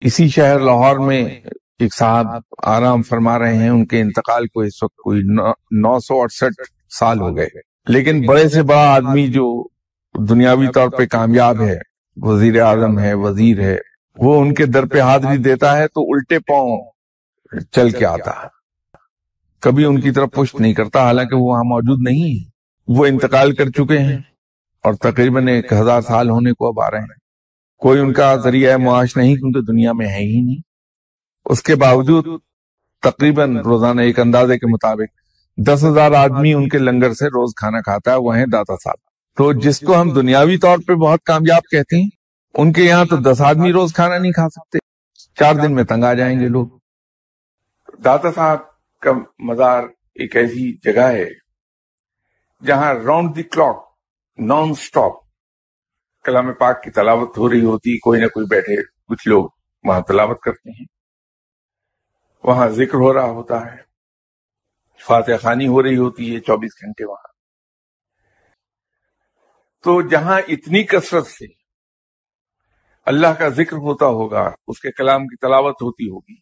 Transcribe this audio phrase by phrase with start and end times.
[0.00, 1.24] اسی شہر لاہور میں
[1.78, 2.26] ایک صاحب
[2.62, 5.20] آرام فرما رہے ہیں، ان کے انتقال کو اس وقت کوئی
[5.70, 6.62] نو سو اڑسٹھ
[6.98, 7.48] سال ہو گئے۔
[7.86, 9.68] لیکن بڑے سے بڑا آدمی جو
[10.18, 11.78] دنیاوی طور پہ کامیاب ہے،
[12.16, 13.76] وزیر اعظم ہے، وزیر ہے،
[14.16, 16.80] وہ ان کے در پہ حاضری دیتا ہے تو الٹے پاؤں
[17.70, 18.46] چل کے آتا ہے۔
[19.60, 22.50] کبھی ان کی طرف پشت نہیں کرتا، حالانکہ وہ وہاں موجود نہیں ہے
[22.88, 24.18] وہ انتقال کر چکے ہیں
[24.84, 27.19] اور تقریباً ایک ہزار سال ہونے کو اب آ رہے ہیں۔
[27.80, 30.60] کوئی ان کا ذریعہ معاش نہیں، کیونکہ دنیا میں ہے ہی نہیں۔
[31.44, 32.26] اس کے باوجود
[33.02, 35.20] تقریباً روزانہ ایک اندازے کے مطابق
[35.56, 38.96] دس ہزار آدمی ان کے لنگر سے روز کھانا کھاتا ہے، وہ ہیں داتا صاحب۔
[39.36, 42.08] تو جس کو ہم دنیاوی طور پہ بہت کامیاب کہتے ہیں،
[42.54, 44.78] ان کے یہاں تو دس آدمی روز کھانا نہیں کھا سکتے۔
[45.38, 46.66] چار دن میں تنگ آ جائیں گے لوگ۔
[48.04, 48.58] داتا صاحب
[49.00, 49.82] کا مزار
[50.14, 51.28] ایک ایسی جگہ ہے
[52.66, 53.84] جہاں round the clock
[54.38, 55.29] non stop
[56.24, 59.48] کلام پاک کی تلاوت ہو رہی ہوتی، کوئی نہ کوئی بیٹھے کچھ لوگ
[59.84, 60.86] وہاں تلاوت کرتے ہیں۔
[62.44, 63.90] وہاں ذکر ہو رہا ہوتا ہے۔
[65.06, 67.30] فاتح خانی ہو رہی ہوتی ہے چوبیس گھنٹے وہاں۔
[69.84, 71.44] تو جہاں اتنی کثرت سے
[73.06, 76.34] اللہ کا ذکر ہوتا ہوگا، اس کے کلام کی تلاوت ہوتی ہوگی،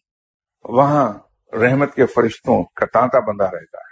[0.63, 1.13] وہاں
[1.55, 3.89] رحمت کے فرشتوں کا تانتا بندہ رہتا ہے۔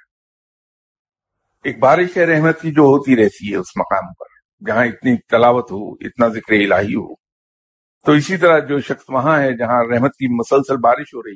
[1.64, 5.72] ایک بارش ہے رحمت کی جو ہوتی رہتی ہے اس مقام پر۔ جہاں اتنی تلاوت
[5.72, 7.16] ہو، اتنا ذکر الہی ہو۔
[8.05, 11.36] تو اسی طرح جو شخص وہاں ہے، جہاں رحمت کی مسلسل بارش ہو رہی،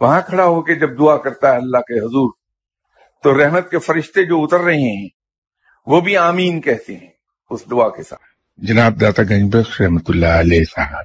[0.00, 2.32] وہاں کھڑا ہو کے جب دعا کرتا ہے اللہ کے حضور،
[3.22, 5.08] تو رحمت کے فرشتے جو اتر رہے ہیں،
[5.86, 7.10] وہ بھی آمین کہتے ہیں
[7.50, 8.22] اس دعا کے ساتھ۔
[8.56, 11.04] جناب داتا گنج بخش رحمت اللہ علیہ صاحب،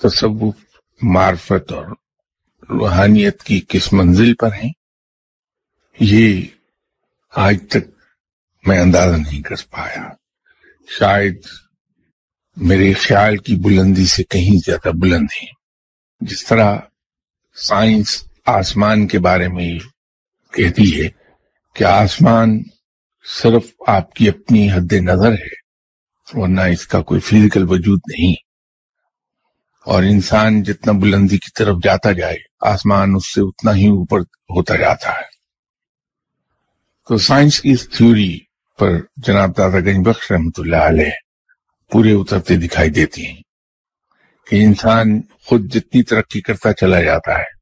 [0.00, 0.54] تصوف،
[1.02, 1.86] معرفت اور
[2.70, 4.72] روحانیت کی کس منزل پر ہیں؟
[6.00, 6.42] یہ
[7.30, 7.93] آج تک
[8.66, 10.08] میں اندازہ نہیں کر پایا۔
[10.98, 11.42] شاید
[12.56, 15.48] میرے خیال کی بلندی سے کہیں زیادہ بلند ہیں۔
[16.20, 16.78] جس طرح
[17.54, 19.78] سائنس آسمان کے بارے میں
[20.52, 21.08] کہتی ہے
[21.74, 22.62] کہ آسمان
[23.42, 25.64] صرف آپ کی اپنی حد نظر ہے،
[26.32, 28.34] ورنہ اس کا کوئی فزیکل وجود نہیں۔
[29.84, 34.76] اور انسان جتنا بلندی کی طرف جاتا جائے، آسمان اس سے اتنا ہی اوپر ہوتا
[34.76, 35.34] جاتا ہے۔
[37.08, 38.38] تو سائنس کی اس تھیوری
[38.78, 41.12] پر جناب دادا گنج بخش رحمت اللہ علیہ
[41.92, 43.42] پورے اترتے دکھائی دیتی ہیں
[44.46, 47.54] کہ انسان خود جتنی ترقی کرتا چلا جاتا ہے۔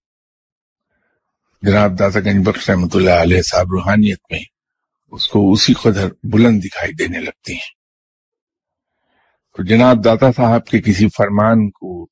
[1.63, 4.41] جناب داتا گنج بخش رحمت اللہ علیہ صاحب روحانیت میں
[5.11, 7.73] اس کو اسی قدر بلند دکھائی دینے لگتی ہیں۔
[9.57, 12.09] تو جناب داتا صاحب کے کسی فرمان کو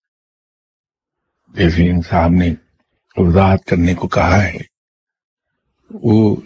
[1.49, 2.55] جیسے ان صاحب نے
[3.17, 4.59] وضاحت کرنے کو کہا ہے،
[5.91, 6.37] وہ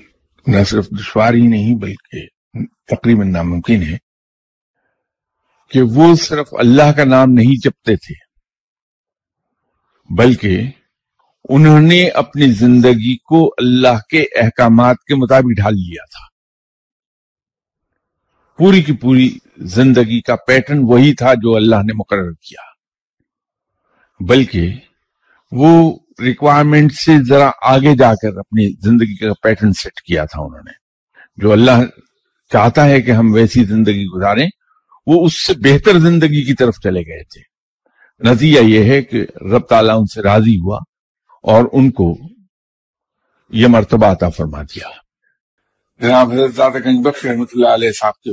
[0.47, 2.34] نہ صرف دشوار ہی نہیں بلکہ
[2.89, 3.97] تقریباً ناممکن ہے
[5.71, 8.15] کہ وہ صرف اللہ کا نام نہیں جپتے تھے،
[10.11, 10.63] بلکہ
[11.49, 16.25] انہوں نے اپنی زندگی کو اللہ کے احکامات کے مطابق ڈھال لیا تھا۔
[18.59, 19.29] پوری کی پوری
[19.59, 22.63] زندگی کا پیٹرن وہی تھا جو اللہ نے مقرر کیا۔
[24.21, 24.73] بلکہ
[25.53, 30.63] وہ ریکوائرمنٹ سے ذرا آگے جا کر اپنی زندگی کا پیٹرن سیٹ کیا تھا انہوں
[30.65, 30.73] نے،
[31.37, 31.85] جو اللہ
[32.55, 34.49] چاہتا ہے کہ ہم ویسی زندگی گزاریں،
[35.07, 37.43] وہ اس سے بہتر زندگی کی طرف چلے گئے تھے۔
[38.21, 40.79] نتیجہ یہ ہے کہ رب تعالیٰ ان سے راضی ہوا
[41.45, 42.15] اور ان کو
[43.51, 44.89] یہ مرتبہ عطا فرما دیا۔
[46.01, 48.31] جناب حضرت گنج بخش رحمۃ اللہ علیہ صاحب کے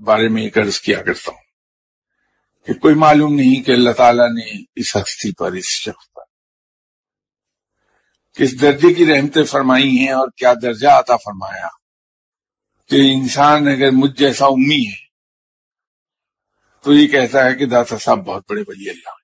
[0.00, 1.42] بارے میں ایک عرض کیا کرتا ہوں
[2.66, 4.46] کہ کوئی معلوم نہیں کہ اللہ تعالیٰ نے
[4.76, 6.22] اس ہستی پر، اس شخص پر
[8.36, 11.68] کس درجے کی رحمتیں فرمائی ہیں اور کیا درجہ عطا فرمایا۔
[12.90, 15.02] کہ انسان اگر مجھ جیسا امی ہے،
[16.84, 19.22] تو یہ کہتا ہے کہ داتا صاحب بہت بڑے بلی اللہ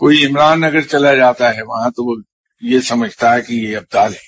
[0.00, 2.16] کوئی عمران اگر چلا جاتا ہے وہاں، تو وہ
[2.62, 4.26] یہ سمجھتا ہے کہ یہ ابدال ہے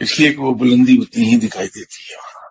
[0.00, 2.50] اس لیے کہ وہ بلندی اتنی ہی دکھائی دیتی ہے وہاں۔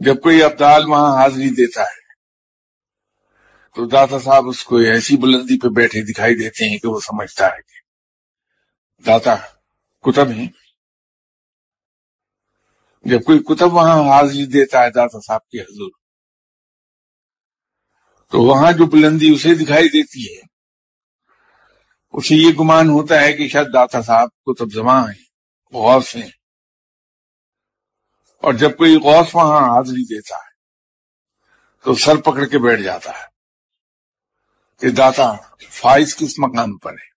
[0.00, 2.00] جب کوئی ابدال وہاں حاضری دیتا ہے،
[3.76, 7.46] تو داتا صاحب اس کو ایسی بلندی پہ بیٹھے دکھائی دیتے ہیں کہ وہ سمجھتا
[7.46, 7.81] ہے کہ
[9.04, 9.34] داتا
[10.04, 10.46] کتب ہیں
[13.06, 15.90] جب کوئی کتب وہاں حاضری دیتا ہے داتا صاحب کی حضور
[18.32, 20.40] تو وہاں جو بلندی اسے دکھائی دیتی ہے
[22.14, 25.22] اسے یہ گمان ہوتا ہے کہ شاید داتا صاحب کو تب زماں ہیں
[25.74, 26.30] غوث ہیں
[28.44, 30.50] اور جب کوئی غوث وہاں حاضری دیتا ہے
[31.84, 33.30] تو سر پکڑ کے بیٹھ جاتا ہے
[34.82, 35.32] کہ داتا
[35.72, 37.11] فائز کس مقام پر ہے